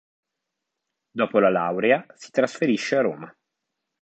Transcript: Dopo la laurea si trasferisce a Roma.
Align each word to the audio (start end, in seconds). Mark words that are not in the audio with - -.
Dopo 1.11 1.37
la 1.37 1.51
laurea 1.51 2.03
si 2.15 2.31
trasferisce 2.31 2.95
a 2.95 3.01
Roma. 3.01 3.37